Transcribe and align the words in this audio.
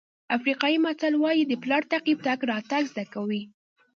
افریقایي 0.37 0.77
متل 0.85 1.13
وایي 1.17 1.43
د 1.47 1.53
پلار 1.63 1.81
تعقیب 1.91 2.17
تګ 2.27 2.39
راتګ 2.51 2.83
زده 2.91 3.05
کوي. 3.13 3.41